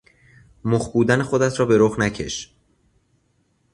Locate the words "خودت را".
1.23-1.65